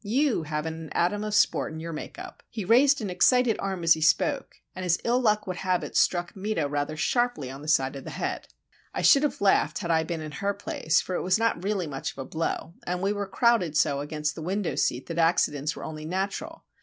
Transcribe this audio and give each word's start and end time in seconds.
You 0.03 0.41
haven't 0.47 0.73
an 0.81 0.89
atom 0.93 1.23
of 1.23 1.35
sport 1.35 1.71
in 1.71 1.79
your 1.79 1.93
make 1.93 2.17
up!" 2.17 2.41
He 2.49 2.65
raised 2.65 3.01
an 3.01 3.11
excited 3.11 3.55
arm 3.59 3.83
as 3.83 3.93
he 3.93 4.01
spoke, 4.01 4.55
and 4.75 4.83
as 4.83 4.97
ill 5.03 5.21
luck 5.21 5.45
would 5.45 5.57
have 5.57 5.83
it 5.83 5.95
struck 5.95 6.35
Meta 6.35 6.67
rather 6.67 6.97
sharply 6.97 7.51
on 7.51 7.61
the 7.61 7.67
side 7.67 7.95
of 7.95 8.03
the 8.03 8.09
head. 8.09 8.47
I 8.95 9.03
should 9.03 9.21
have 9.21 9.41
laughed 9.41 9.77
had 9.77 9.91
I 9.91 10.01
been 10.03 10.21
in 10.21 10.31
her 10.31 10.55
place, 10.55 11.01
for 11.01 11.13
it 11.13 11.21
was 11.21 11.37
not 11.37 11.63
really 11.63 11.85
much 11.85 12.13
of 12.13 12.17
a 12.17 12.25
blow, 12.25 12.73
and 12.87 12.99
we 13.03 13.13
were 13.13 13.27
crowded 13.27 13.77
so 13.77 13.99
against 13.99 14.33
the 14.33 14.41
window 14.41 14.73
seat 14.73 15.05
that 15.05 15.19
accidents 15.19 15.75
were 15.75 15.83
only 15.83 16.05
natural. 16.05 16.63